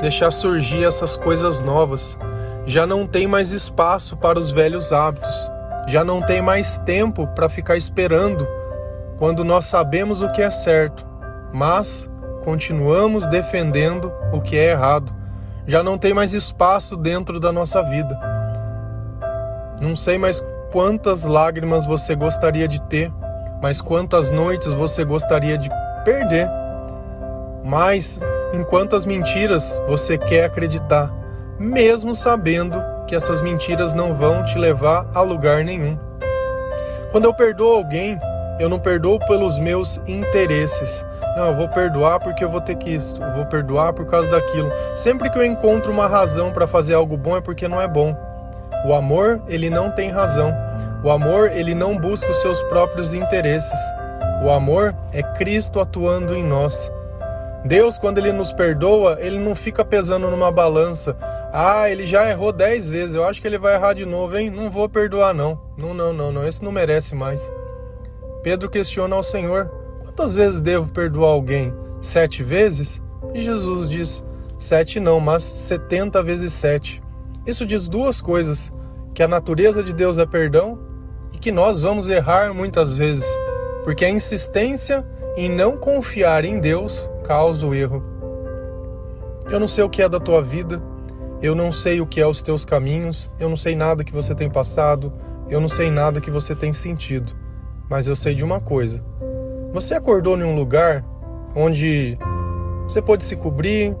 deixar 0.00 0.30
surgir 0.30 0.84
essas 0.84 1.16
coisas 1.16 1.60
novas. 1.60 2.18
Já 2.66 2.86
não 2.86 3.06
tem 3.06 3.26
mais 3.26 3.52
espaço 3.52 4.16
para 4.16 4.38
os 4.38 4.50
velhos 4.50 4.92
hábitos, 4.92 5.50
já 5.88 6.04
não 6.04 6.20
tem 6.20 6.40
mais 6.40 6.78
tempo 6.78 7.26
para 7.28 7.48
ficar 7.48 7.76
esperando 7.76 8.46
quando 9.18 9.42
nós 9.42 9.64
sabemos 9.64 10.22
o 10.22 10.30
que 10.30 10.42
é 10.42 10.50
certo, 10.50 11.04
mas 11.52 12.08
continuamos 12.44 13.26
defendendo 13.26 14.12
o 14.32 14.40
que 14.40 14.56
é 14.56 14.72
errado. 14.72 15.12
Já 15.66 15.82
não 15.82 15.96
tem 15.96 16.12
mais 16.12 16.34
espaço 16.34 16.96
dentro 16.96 17.40
da 17.40 17.50
nossa 17.50 17.82
vida. 17.82 18.18
Não 19.80 19.96
sei 19.96 20.18
mais 20.18 20.44
quantas 20.70 21.24
lágrimas 21.24 21.86
você 21.86 22.14
gostaria 22.14 22.68
de 22.68 22.80
ter, 22.82 23.10
mas 23.62 23.80
quantas 23.80 24.30
noites 24.30 24.72
você 24.72 25.04
gostaria 25.04 25.56
de 25.56 25.70
perder. 26.04 26.48
Mas 27.64 28.20
em 28.52 28.62
quantas 28.62 29.06
mentiras 29.06 29.80
você 29.88 30.18
quer 30.18 30.44
acreditar, 30.44 31.10
mesmo 31.58 32.14
sabendo 32.14 32.80
que 33.06 33.14
essas 33.14 33.40
mentiras 33.40 33.94
não 33.94 34.14
vão 34.14 34.44
te 34.44 34.58
levar 34.58 35.06
a 35.14 35.22
lugar 35.22 35.64
nenhum. 35.64 35.98
Quando 37.10 37.24
eu 37.24 37.34
perdoo 37.34 37.76
alguém, 37.76 38.18
eu 38.58 38.68
não 38.68 38.78
perdoo 38.78 39.18
pelos 39.20 39.58
meus 39.58 40.00
interesses. 40.06 41.04
Não, 41.36 41.48
eu 41.48 41.54
vou 41.56 41.68
perdoar 41.68 42.20
porque 42.20 42.44
eu 42.44 42.50
vou 42.50 42.60
ter 42.60 42.76
que 42.76 42.90
isso, 42.90 43.20
eu 43.22 43.32
vou 43.34 43.46
perdoar 43.46 43.92
por 43.92 44.06
causa 44.06 44.30
daquilo. 44.30 44.70
Sempre 44.94 45.28
que 45.30 45.38
eu 45.38 45.44
encontro 45.44 45.90
uma 45.90 46.06
razão 46.06 46.52
para 46.52 46.66
fazer 46.66 46.94
algo 46.94 47.16
bom 47.16 47.36
é 47.36 47.40
porque 47.40 47.66
não 47.66 47.80
é 47.80 47.88
bom. 47.88 48.16
O 48.86 48.94
amor, 48.94 49.42
ele 49.48 49.68
não 49.68 49.90
tem 49.90 50.10
razão. 50.10 50.54
O 51.02 51.10
amor, 51.10 51.50
ele 51.52 51.74
não 51.74 51.98
busca 51.98 52.30
os 52.30 52.40
seus 52.40 52.62
próprios 52.64 53.14
interesses. 53.14 53.80
O 54.44 54.50
amor 54.50 54.94
é 55.12 55.22
Cristo 55.22 55.80
atuando 55.80 56.34
em 56.34 56.44
nós. 56.44 56.92
Deus, 57.64 57.98
quando 57.98 58.18
ele 58.18 58.30
nos 58.30 58.52
perdoa, 58.52 59.16
ele 59.20 59.38
não 59.38 59.54
fica 59.54 59.84
pesando 59.84 60.30
numa 60.30 60.52
balança. 60.52 61.16
Ah, 61.50 61.90
ele 61.90 62.04
já 62.04 62.28
errou 62.28 62.52
dez 62.52 62.90
vezes, 62.90 63.16
eu 63.16 63.24
acho 63.24 63.40
que 63.40 63.46
ele 63.46 63.56
vai 63.58 63.74
errar 63.74 63.94
de 63.94 64.04
novo, 64.04 64.36
hein? 64.36 64.50
Não 64.50 64.70
vou 64.70 64.88
perdoar, 64.88 65.32
não. 65.32 65.58
Não, 65.76 65.94
não, 65.94 66.12
não, 66.12 66.30
não. 66.30 66.46
Esse 66.46 66.62
não 66.62 66.70
merece 66.70 67.14
mais. 67.14 67.50
Pedro 68.42 68.68
questiona 68.68 69.16
ao 69.16 69.22
Senhor: 69.22 69.70
Quantas 70.16 70.36
vezes 70.36 70.60
devo 70.60 70.92
perdoar 70.92 71.30
alguém? 71.30 71.74
Sete 72.00 72.44
vezes? 72.44 73.02
E 73.34 73.40
Jesus 73.40 73.88
diz: 73.88 74.24
Sete 74.56 75.00
não, 75.00 75.18
mas 75.18 75.42
setenta 75.42 76.22
vezes 76.22 76.52
sete. 76.52 77.02
Isso 77.44 77.66
diz 77.66 77.88
duas 77.88 78.20
coisas: 78.20 78.72
que 79.12 79.24
a 79.24 79.28
natureza 79.28 79.82
de 79.82 79.92
Deus 79.92 80.16
é 80.16 80.24
perdão 80.24 80.78
e 81.32 81.38
que 81.38 81.50
nós 81.50 81.82
vamos 81.82 82.08
errar 82.08 82.54
muitas 82.54 82.96
vezes, 82.96 83.26
porque 83.82 84.04
a 84.04 84.08
insistência 84.08 85.04
em 85.36 85.50
não 85.50 85.76
confiar 85.76 86.44
em 86.44 86.60
Deus 86.60 87.10
causa 87.24 87.66
o 87.66 87.74
erro. 87.74 88.00
Eu 89.50 89.58
não 89.58 89.66
sei 89.66 89.82
o 89.82 89.90
que 89.90 90.00
é 90.00 90.08
da 90.08 90.20
tua 90.20 90.40
vida, 90.40 90.80
eu 91.42 91.56
não 91.56 91.72
sei 91.72 92.00
o 92.00 92.06
que 92.06 92.20
é 92.20 92.26
os 92.26 92.40
teus 92.40 92.64
caminhos, 92.64 93.28
eu 93.36 93.48
não 93.48 93.56
sei 93.56 93.74
nada 93.74 94.04
que 94.04 94.12
você 94.12 94.32
tem 94.32 94.48
passado, 94.48 95.12
eu 95.50 95.60
não 95.60 95.68
sei 95.68 95.90
nada 95.90 96.20
que 96.20 96.30
você 96.30 96.54
tem 96.54 96.72
sentido 96.72 97.34
mas 97.88 98.08
eu 98.08 98.16
sei 98.16 98.34
de 98.34 98.44
uma 98.44 98.60
coisa. 98.60 99.04
Você 99.74 99.94
acordou 99.94 100.38
em 100.38 100.44
um 100.44 100.54
lugar 100.54 101.04
onde 101.52 102.16
você 102.84 103.02
pôde 103.02 103.24
se 103.24 103.34
cobrir, 103.34 103.92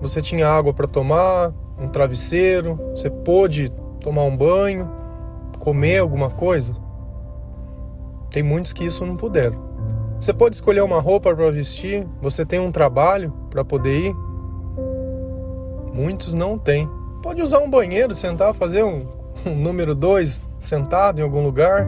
você 0.00 0.20
tinha 0.20 0.48
água 0.48 0.74
para 0.74 0.88
tomar, 0.88 1.52
um 1.78 1.86
travesseiro, 1.86 2.74
você 2.90 3.08
pôde 3.08 3.70
tomar 4.00 4.24
um 4.24 4.36
banho, 4.36 4.90
comer 5.60 5.98
alguma 5.98 6.30
coisa? 6.30 6.74
Tem 8.28 8.42
muitos 8.42 8.72
que 8.72 8.84
isso 8.84 9.06
não 9.06 9.16
puderam. 9.16 9.56
Você 10.20 10.32
pode 10.32 10.56
escolher 10.56 10.82
uma 10.82 11.00
roupa 11.00 11.32
para 11.32 11.48
vestir, 11.52 12.04
você 12.20 12.44
tem 12.44 12.58
um 12.58 12.72
trabalho 12.72 13.32
para 13.50 13.64
poder 13.64 14.06
ir? 14.06 14.16
Muitos 15.94 16.34
não 16.34 16.58
têm. 16.58 16.90
Pode 17.22 17.40
usar 17.40 17.60
um 17.60 17.70
banheiro, 17.70 18.16
sentar, 18.16 18.52
fazer 18.52 18.82
um, 18.82 19.06
um 19.46 19.54
número 19.54 19.94
dois 19.94 20.48
sentado 20.58 21.20
em 21.20 21.22
algum 21.22 21.44
lugar 21.44 21.86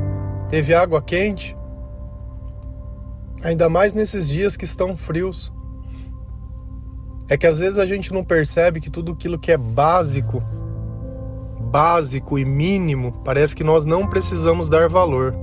teve 0.49 0.75
água 0.75 1.01
quente, 1.03 1.57
ainda 3.43 3.69
mais 3.69 3.93
nesses 3.93 4.29
dias 4.29 4.57
que 4.57 4.65
estão 4.65 4.97
frios. 4.97 5.53
É 7.29 7.37
que 7.37 7.47
às 7.47 7.59
vezes 7.59 7.79
a 7.79 7.87
gente 7.87 8.13
não 8.13 8.25
percebe 8.25 8.81
que 8.81 8.91
tudo 8.91 9.13
aquilo 9.13 9.39
que 9.39 9.53
é 9.53 9.57
básico, 9.57 10.43
básico 11.71 12.39
e 12.39 12.45
mínimo, 12.45 13.13
parece 13.25 13.57
que 13.57 13.65
nós 13.65 13.85
não 13.85 14.07
precisamos 14.07 14.69
dar 14.69 14.89
valor. 14.89 15.35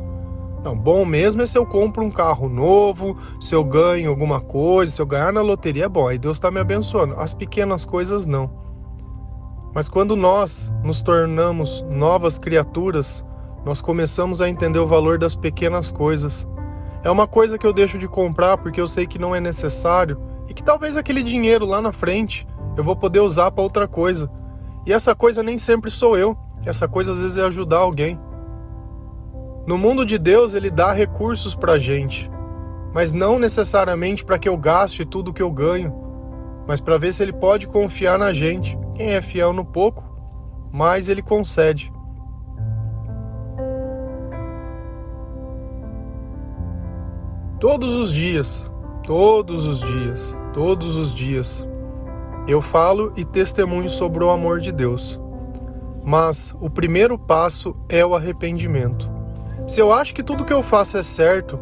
Não, 0.63 0.77
bom 0.77 1.05
mesmo 1.05 1.41
é 1.41 1.45
se 1.45 1.57
eu 1.57 1.65
compro 1.65 2.03
um 2.03 2.11
carro 2.11 2.49
novo, 2.49 3.17
se 3.39 3.55
eu 3.55 3.63
ganho 3.63 4.09
alguma 4.09 4.41
coisa, 4.41 4.91
se 4.91 5.01
eu 5.01 5.05
ganhar 5.05 5.31
na 5.31 5.41
loteria, 5.41 5.85
é 5.85 5.89
bom, 5.89 6.07
aí 6.07 6.17
Deus 6.17 6.37
está 6.37 6.51
me 6.51 6.59
abençoando. 6.59 7.15
As 7.15 7.33
pequenas 7.33 7.85
coisas 7.85 8.25
não. 8.27 8.51
Mas 9.73 9.87
quando 9.87 10.15
nós 10.15 10.73
nos 10.83 11.01
tornamos 11.01 11.83
novas 11.89 12.37
criaturas, 12.37 13.23
nós 13.65 13.81
começamos 13.81 14.41
a 14.41 14.49
entender 14.49 14.79
o 14.79 14.87
valor 14.87 15.17
das 15.17 15.35
pequenas 15.35 15.91
coisas. 15.91 16.47
É 17.03 17.09
uma 17.09 17.27
coisa 17.27 17.57
que 17.57 17.65
eu 17.65 17.71
deixo 17.71 17.97
de 17.97 18.07
comprar 18.07 18.57
porque 18.57 18.81
eu 18.81 18.87
sei 18.87 19.07
que 19.07 19.19
não 19.19 19.33
é 19.33 19.39
necessário 19.39 20.19
e 20.47 20.53
que 20.53 20.63
talvez 20.63 20.97
aquele 20.97 21.23
dinheiro 21.23 21.65
lá 21.65 21.81
na 21.81 21.91
frente 21.91 22.45
eu 22.75 22.83
vou 22.83 22.95
poder 22.95 23.19
usar 23.19 23.51
para 23.51 23.63
outra 23.63 23.87
coisa. 23.87 24.29
E 24.85 24.91
essa 24.91 25.15
coisa 25.15 25.41
nem 25.41 25.57
sempre 25.57 25.89
sou 25.89 26.17
eu, 26.17 26.37
essa 26.65 26.87
coisa 26.87 27.11
às 27.11 27.19
vezes 27.19 27.37
é 27.37 27.43
ajudar 27.43 27.77
alguém. 27.77 28.19
No 29.65 29.77
mundo 29.77 30.05
de 30.05 30.17
Deus, 30.17 30.53
ele 30.53 30.69
dá 30.69 30.91
recursos 30.91 31.53
para 31.53 31.77
gente, 31.77 32.29
mas 32.93 33.11
não 33.11 33.37
necessariamente 33.37 34.25
para 34.25 34.39
que 34.39 34.49
eu 34.49 34.57
gaste 34.57 35.05
tudo 35.05 35.33
que 35.33 35.41
eu 35.41 35.51
ganho, 35.51 35.93
mas 36.67 36.81
para 36.81 36.97
ver 36.97 37.13
se 37.13 37.21
ele 37.21 37.33
pode 37.33 37.67
confiar 37.67 38.17
na 38.17 38.33
gente. 38.33 38.77
Quem 38.95 39.11
é 39.11 39.21
fiel 39.21 39.53
no 39.53 39.63
pouco, 39.63 40.03
mais 40.71 41.07
ele 41.07 41.21
concede. 41.21 41.93
Todos 47.59 47.93
os 47.93 48.13
dias, 48.13 48.71
todos 49.03 49.65
os 49.65 49.81
dias, 49.81 50.37
todos 50.53 50.95
os 50.95 51.13
dias, 51.13 51.67
eu 52.47 52.61
falo 52.61 53.11
e 53.17 53.25
testemunho 53.25 53.89
sobre 53.89 54.23
o 54.23 54.29
amor 54.29 54.61
de 54.61 54.71
Deus. 54.71 55.19
Mas 56.01 56.55
o 56.61 56.69
primeiro 56.69 57.19
passo 57.19 57.75
é 57.89 58.05
o 58.05 58.15
arrependimento. 58.15 59.11
Se 59.67 59.81
eu 59.81 59.91
acho 59.91 60.15
que 60.15 60.23
tudo 60.23 60.45
que 60.45 60.53
eu 60.53 60.63
faço 60.63 60.97
é 60.97 61.03
certo, 61.03 61.59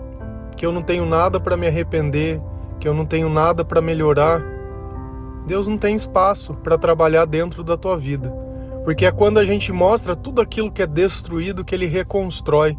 que 0.56 0.64
eu 0.64 0.72
não 0.72 0.84
tenho 0.84 1.04
nada 1.04 1.40
para 1.40 1.58
me 1.58 1.66
arrepender, 1.66 2.40
que 2.80 2.88
eu 2.88 2.94
não 2.94 3.04
tenho 3.04 3.28
nada 3.28 3.66
para 3.66 3.82
melhorar, 3.82 4.40
Deus 5.48 5.68
não 5.68 5.80
tem 5.80 5.96
espaço 5.96 6.54
para 6.54 6.78
trabalhar 6.78 7.26
dentro 7.26 7.64
da 7.64 7.76
tua 7.76 7.98
vida. 7.98 8.30
Porque 8.84 9.04
é 9.04 9.12
quando 9.12 9.40
a 9.40 9.46
gente 9.46 9.72
mostra 9.72 10.16
tudo 10.16 10.42
aquilo 10.42 10.72
que 10.72 10.84
é 10.84 10.88
destruído 10.88 11.66
que 11.66 11.74
ele 11.74 11.88
reconstrói. 11.88 12.78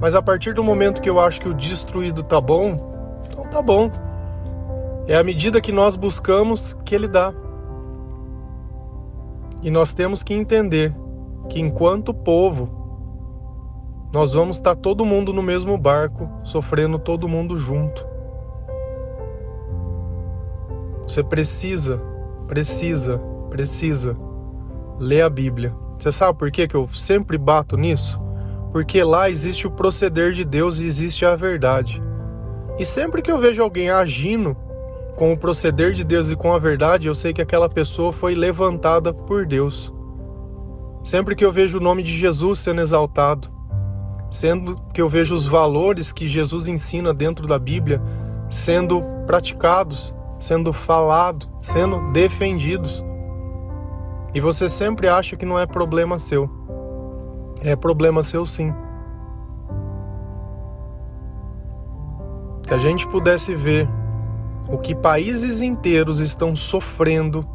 Mas 0.00 0.14
a 0.14 0.22
partir 0.22 0.54
do 0.54 0.64
momento 0.64 1.02
que 1.02 1.10
eu 1.10 1.20
acho 1.20 1.40
que 1.40 1.48
o 1.48 1.54
destruído 1.54 2.22
tá 2.22 2.40
bom, 2.40 3.20
então 3.28 3.44
tá 3.44 3.60
bom. 3.60 3.90
É 5.06 5.16
a 5.16 5.22
medida 5.22 5.60
que 5.60 5.72
nós 5.72 5.94
buscamos 5.94 6.72
que 6.84 6.94
ele 6.94 7.06
dá. 7.06 7.34
E 9.62 9.70
nós 9.70 9.92
temos 9.92 10.22
que 10.22 10.32
entender 10.32 10.94
que 11.48 11.60
enquanto 11.60 12.14
povo, 12.14 12.80
nós 14.12 14.32
vamos 14.32 14.56
estar 14.56 14.74
todo 14.74 15.04
mundo 15.04 15.32
no 15.32 15.42
mesmo 15.42 15.76
barco, 15.76 16.28
sofrendo 16.44 16.98
todo 16.98 17.28
mundo 17.28 17.58
junto. 17.58 18.08
Você 21.02 21.22
precisa, 21.22 22.00
precisa, 22.48 23.18
precisa 23.50 24.16
ler 24.98 25.22
a 25.22 25.28
Bíblia. 25.28 25.74
Você 25.98 26.10
sabe 26.10 26.38
por 26.38 26.50
que 26.50 26.68
eu 26.72 26.88
sempre 26.88 27.36
bato 27.36 27.76
nisso? 27.76 28.29
Porque 28.72 29.02
lá 29.02 29.28
existe 29.28 29.66
o 29.66 29.70
proceder 29.70 30.32
de 30.32 30.44
Deus 30.44 30.80
e 30.80 30.86
existe 30.86 31.24
a 31.24 31.34
verdade. 31.34 32.02
E 32.78 32.84
sempre 32.84 33.20
que 33.20 33.30
eu 33.30 33.38
vejo 33.38 33.62
alguém 33.62 33.90
agindo 33.90 34.56
com 35.16 35.32
o 35.32 35.36
proceder 35.36 35.92
de 35.92 36.04
Deus 36.04 36.30
e 36.30 36.36
com 36.36 36.52
a 36.52 36.58
verdade, 36.58 37.08
eu 37.08 37.14
sei 37.14 37.32
que 37.32 37.42
aquela 37.42 37.68
pessoa 37.68 38.12
foi 38.12 38.34
levantada 38.34 39.12
por 39.12 39.44
Deus. 39.44 39.92
Sempre 41.02 41.34
que 41.34 41.44
eu 41.44 41.52
vejo 41.52 41.78
o 41.78 41.80
nome 41.80 42.02
de 42.02 42.12
Jesus 42.12 42.60
sendo 42.60 42.80
exaltado, 42.80 43.48
sendo 44.30 44.76
que 44.94 45.02
eu 45.02 45.08
vejo 45.08 45.34
os 45.34 45.46
valores 45.46 46.12
que 46.12 46.28
Jesus 46.28 46.68
ensina 46.68 47.12
dentro 47.12 47.46
da 47.46 47.58
Bíblia 47.58 48.00
sendo 48.48 49.02
praticados, 49.26 50.14
sendo 50.38 50.72
falado, 50.72 51.48
sendo 51.62 52.12
defendidos. 52.12 53.04
E 54.34 54.40
você 54.40 54.68
sempre 54.68 55.08
acha 55.08 55.36
que 55.36 55.46
não 55.46 55.58
é 55.58 55.66
problema 55.66 56.18
seu 56.18 56.59
é 57.60 57.76
problema 57.76 58.22
seu 58.22 58.44
sim. 58.46 58.72
Se 62.66 62.74
a 62.74 62.78
gente 62.78 63.06
pudesse 63.08 63.54
ver 63.54 63.88
o 64.68 64.78
que 64.78 64.94
países 64.94 65.60
inteiros 65.60 66.20
estão 66.20 66.54
sofrendo 66.54 67.46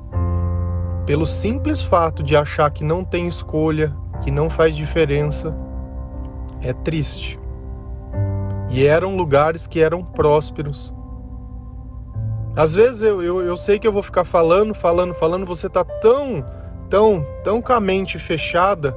pelo 1.05 1.25
simples 1.25 1.81
fato 1.81 2.21
de 2.21 2.35
achar 2.35 2.69
que 2.71 2.83
não 2.83 3.03
tem 3.03 3.27
escolha, 3.27 3.95
que 4.23 4.29
não 4.29 4.49
faz 4.49 4.75
diferença, 4.75 5.55
é 6.61 6.73
triste. 6.73 7.39
E 8.69 8.85
eram 8.85 9.15
lugares 9.15 9.67
que 9.67 9.81
eram 9.81 10.03
prósperos. 10.03 10.93
Às 12.55 12.73
vezes 12.73 13.03
eu, 13.03 13.21
eu, 13.21 13.41
eu 13.41 13.55
sei 13.55 13.79
que 13.79 13.87
eu 13.87 13.91
vou 13.91 14.03
ficar 14.03 14.25
falando, 14.25 14.73
falando, 14.73 15.13
falando, 15.13 15.45
você 15.45 15.69
tá 15.69 15.83
tão, 15.83 16.43
tão, 16.89 17.25
tão 17.43 17.61
com 17.61 17.73
a 17.73 17.79
mente 17.79 18.17
fechada 18.17 18.95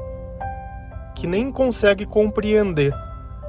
que 1.18 1.26
nem 1.26 1.50
consegue 1.50 2.06
compreender. 2.06 2.94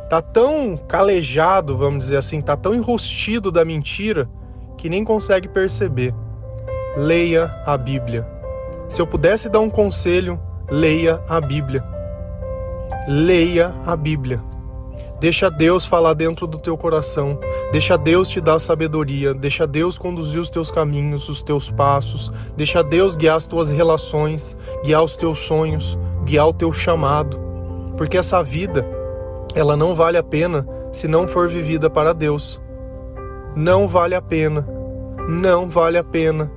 Tá 0.09 0.21
tão 0.23 0.75
calejado, 0.75 1.77
vamos 1.77 2.05
dizer 2.05 2.17
assim, 2.17 2.41
tá 2.41 2.57
tão 2.57 2.73
enrostido 2.73 3.51
da 3.51 3.63
mentira 3.63 4.27
que 4.75 4.89
nem 4.89 5.03
consegue 5.03 5.47
perceber. 5.47 6.13
Leia 6.97 7.61
a 7.67 7.77
Bíblia. 7.77 8.27
Se 8.89 8.99
eu 8.99 9.05
pudesse 9.05 9.49
dar 9.49 9.59
um 9.59 9.69
conselho, 9.69 10.39
leia 10.67 11.21
a 11.29 11.39
Bíblia. 11.39 11.83
Leia 13.07 13.71
a 13.85 13.95
Bíblia. 13.95 14.43
Deixa 15.19 15.51
Deus 15.51 15.85
falar 15.85 16.13
dentro 16.15 16.47
do 16.47 16.57
teu 16.57 16.75
coração. 16.75 17.39
Deixa 17.71 17.95
Deus 17.97 18.29
te 18.29 18.41
dar 18.41 18.57
sabedoria. 18.57 19.31
Deixa 19.31 19.67
Deus 19.67 19.95
conduzir 19.95 20.41
os 20.41 20.49
teus 20.49 20.71
caminhos, 20.71 21.29
os 21.29 21.43
teus 21.43 21.69
passos. 21.69 22.31
Deixa 22.57 22.83
Deus 22.83 23.15
guiar 23.15 23.35
as 23.35 23.45
tuas 23.45 23.69
relações, 23.69 24.57
guiar 24.83 25.03
os 25.03 25.15
teus 25.15 25.37
sonhos, 25.39 25.99
guiar 26.23 26.47
o 26.47 26.53
teu 26.53 26.73
chamado. 26.73 27.48
Porque 27.99 28.15
essa 28.15 28.41
vida, 28.41 28.87
ela 29.53 29.75
não 29.75 29.93
vale 29.93 30.17
a 30.17 30.23
pena 30.23 30.65
se 30.89 31.05
não 31.05 31.27
for 31.27 31.49
vivida 31.49 31.89
para 31.89 32.13
Deus. 32.13 32.61
Não 33.57 33.89
vale 33.89 34.15
a 34.15 34.21
pena. 34.21 34.65
Não 35.27 35.69
vale 35.69 35.97
a 35.97 36.03
pena. 36.03 36.49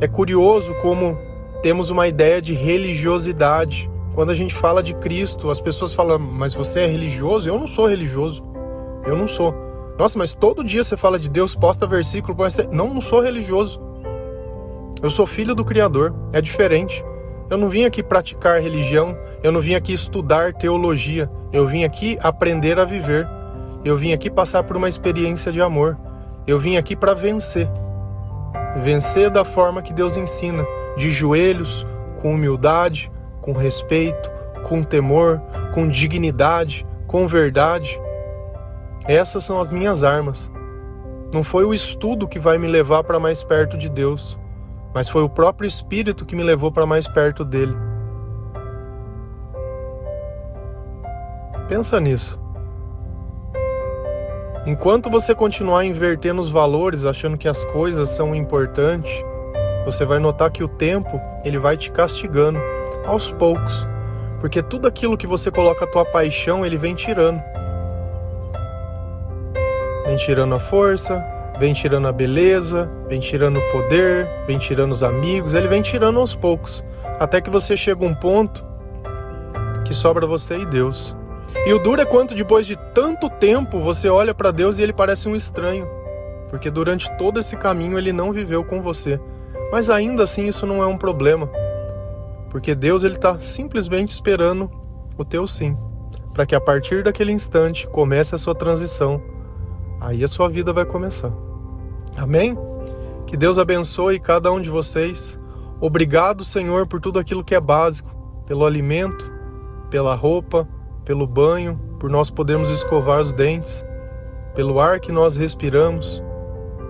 É 0.00 0.08
curioso 0.08 0.74
como 0.82 1.16
temos 1.62 1.88
uma 1.88 2.08
ideia 2.08 2.42
de 2.42 2.52
religiosidade 2.52 3.88
quando 4.12 4.30
a 4.30 4.34
gente 4.34 4.52
fala 4.52 4.82
de 4.82 4.92
Cristo, 4.92 5.50
as 5.50 5.60
pessoas 5.60 5.94
falam, 5.94 6.18
mas 6.18 6.52
você 6.52 6.80
é 6.80 6.86
religioso? 6.86 7.48
Eu 7.48 7.56
não 7.56 7.68
sou 7.68 7.86
religioso. 7.86 8.42
Eu 9.06 9.16
não 9.16 9.28
sou. 9.28 9.54
Nossa, 9.96 10.18
mas 10.18 10.34
todo 10.34 10.64
dia 10.64 10.82
você 10.82 10.96
fala 10.96 11.16
de 11.16 11.30
Deus, 11.30 11.54
posta 11.54 11.86
versículo, 11.86 12.34
você... 12.34 12.66
não, 12.72 12.92
não 12.92 13.00
sou 13.00 13.20
religioso. 13.20 13.80
Eu 15.00 15.10
sou 15.10 15.26
filho 15.26 15.54
do 15.54 15.64
Criador, 15.64 16.12
é 16.32 16.40
diferente. 16.40 17.04
Eu 17.48 17.56
não 17.56 17.68
vim 17.68 17.84
aqui 17.84 18.02
praticar 18.02 18.60
religião, 18.60 19.16
eu 19.42 19.52
não 19.52 19.60
vim 19.60 19.74
aqui 19.74 19.92
estudar 19.92 20.52
teologia, 20.52 21.30
eu 21.52 21.66
vim 21.66 21.84
aqui 21.84 22.18
aprender 22.20 22.78
a 22.78 22.84
viver. 22.84 23.28
Eu 23.84 23.96
vim 23.96 24.12
aqui 24.12 24.28
passar 24.28 24.64
por 24.64 24.76
uma 24.76 24.88
experiência 24.88 25.52
de 25.52 25.60
amor. 25.60 25.96
Eu 26.44 26.58
vim 26.58 26.76
aqui 26.76 26.96
para 26.96 27.14
vencer. 27.14 27.68
Vencer 28.82 29.30
da 29.30 29.44
forma 29.44 29.80
que 29.80 29.92
Deus 29.92 30.16
ensina, 30.16 30.66
de 30.96 31.12
joelhos, 31.12 31.86
com 32.20 32.34
humildade, 32.34 33.12
com 33.40 33.52
respeito, 33.52 34.28
com 34.64 34.82
temor, 34.82 35.40
com 35.72 35.86
dignidade, 35.86 36.84
com 37.06 37.28
verdade. 37.28 38.00
Essas 39.06 39.44
são 39.44 39.60
as 39.60 39.70
minhas 39.70 40.02
armas. 40.02 40.50
Não 41.32 41.44
foi 41.44 41.64
o 41.64 41.72
estudo 41.72 42.26
que 42.26 42.40
vai 42.40 42.58
me 42.58 42.66
levar 42.66 43.04
para 43.04 43.20
mais 43.20 43.44
perto 43.44 43.78
de 43.78 43.88
Deus, 43.88 44.36
mas 44.96 45.10
foi 45.10 45.22
o 45.22 45.28
próprio 45.28 45.68
Espírito 45.68 46.24
que 46.24 46.34
me 46.34 46.42
levou 46.42 46.72
para 46.72 46.86
mais 46.86 47.06
perto 47.06 47.44
dele. 47.44 47.76
Pensa 51.68 52.00
nisso. 52.00 52.40
Enquanto 54.64 55.10
você 55.10 55.34
continuar 55.34 55.84
invertendo 55.84 56.40
os 56.40 56.48
valores, 56.48 57.04
achando 57.04 57.36
que 57.36 57.46
as 57.46 57.62
coisas 57.66 58.08
são 58.08 58.34
importantes, 58.34 59.22
você 59.84 60.06
vai 60.06 60.18
notar 60.18 60.50
que 60.50 60.64
o 60.64 60.68
tempo 60.68 61.20
ele 61.44 61.58
vai 61.58 61.76
te 61.76 61.90
castigando 61.90 62.58
aos 63.04 63.30
poucos, 63.30 63.86
porque 64.40 64.62
tudo 64.62 64.88
aquilo 64.88 65.18
que 65.18 65.26
você 65.26 65.50
coloca 65.50 65.84
a 65.84 65.88
tua 65.88 66.06
paixão, 66.06 66.64
ele 66.64 66.78
vem 66.78 66.94
tirando. 66.94 67.42
Vem 70.06 70.16
tirando 70.16 70.54
a 70.54 70.58
força, 70.58 71.22
vem 71.58 71.72
tirando 71.72 72.06
a 72.08 72.12
beleza, 72.12 72.90
vem 73.08 73.20
tirando 73.20 73.58
o 73.58 73.70
poder, 73.70 74.28
vem 74.46 74.58
tirando 74.58 74.92
os 74.92 75.02
amigos, 75.02 75.54
ele 75.54 75.68
vem 75.68 75.82
tirando 75.82 76.18
aos 76.18 76.34
poucos, 76.34 76.84
até 77.18 77.40
que 77.40 77.50
você 77.50 77.76
chega 77.76 78.04
a 78.04 78.08
um 78.08 78.14
ponto 78.14 78.64
que 79.84 79.94
sobra 79.94 80.26
você 80.26 80.58
e 80.58 80.66
Deus. 80.66 81.16
E 81.64 81.72
o 81.72 81.78
duro 81.78 82.02
é 82.02 82.04
quanto 82.04 82.34
depois 82.34 82.66
de 82.66 82.76
tanto 82.92 83.30
tempo 83.30 83.80
você 83.80 84.08
olha 84.08 84.34
para 84.34 84.50
Deus 84.50 84.78
e 84.78 84.82
ele 84.82 84.92
parece 84.92 85.28
um 85.28 85.36
estranho, 85.36 85.88
porque 86.50 86.70
durante 86.70 87.10
todo 87.16 87.40
esse 87.40 87.56
caminho 87.56 87.96
ele 87.96 88.12
não 88.12 88.32
viveu 88.32 88.64
com 88.64 88.82
você. 88.82 89.18
Mas 89.72 89.90
ainda 89.90 90.24
assim 90.24 90.46
isso 90.46 90.66
não 90.66 90.82
é 90.82 90.86
um 90.86 90.98
problema, 90.98 91.48
porque 92.50 92.74
Deus 92.74 93.02
ele 93.02 93.14
está 93.14 93.38
simplesmente 93.38 94.10
esperando 94.10 94.70
o 95.16 95.24
teu 95.24 95.46
sim, 95.46 95.76
para 96.34 96.46
que 96.46 96.54
a 96.54 96.60
partir 96.60 97.02
daquele 97.02 97.32
instante 97.32 97.88
comece 97.88 98.34
a 98.34 98.38
sua 98.38 98.54
transição. 98.54 99.22
Aí 100.00 100.22
a 100.22 100.28
sua 100.28 100.48
vida 100.48 100.72
vai 100.72 100.84
começar. 100.84 101.32
Amém? 102.16 102.56
Que 103.26 103.36
Deus 103.36 103.58
abençoe 103.58 104.18
cada 104.18 104.52
um 104.52 104.60
de 104.60 104.70
vocês. 104.70 105.38
Obrigado, 105.80 106.44
Senhor, 106.44 106.86
por 106.86 107.00
tudo 107.00 107.18
aquilo 107.18 107.44
que 107.44 107.54
é 107.54 107.60
básico, 107.60 108.10
pelo 108.46 108.64
alimento, 108.64 109.30
pela 109.90 110.14
roupa, 110.14 110.66
pelo 111.04 111.26
banho, 111.26 111.78
por 111.98 112.08
nós 112.10 112.30
podermos 112.30 112.68
escovar 112.68 113.20
os 113.20 113.32
dentes, 113.32 113.84
pelo 114.54 114.80
ar 114.80 115.00
que 115.00 115.12
nós 115.12 115.36
respiramos 115.36 116.22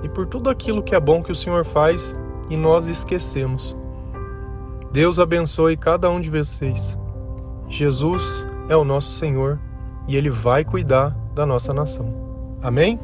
e 0.03 0.09
por 0.09 0.27
tudo 0.27 0.49
aquilo 0.49 0.83
que 0.83 0.95
é 0.95 1.01
bom 1.01 1.23
que 1.23 1.33
o 1.33 1.35
Senhor 1.35 1.65
faz 1.65 2.15
e 2.49 2.57
nós 2.57 2.87
esquecemos. 2.87 3.77
Deus 4.93 5.19
abençoe 5.19 5.77
cada 5.77 6.09
um 6.09 6.21
de 6.21 6.31
vocês. 6.31 6.99
Jesus 7.69 8.47
é 8.69 8.77
o 8.77 8.85
nosso 8.85 9.13
Senhor 9.13 9.59
e 10.07 10.17
Ele 10.17 10.31
vai 10.31 10.65
cuidar 10.65 11.11
da 11.35 11.45
nossa 11.45 11.75
nação. 11.75 12.15
Amém? 12.63 12.99